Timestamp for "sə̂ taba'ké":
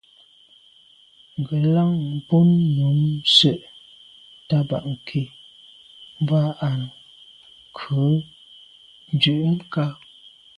3.35-5.21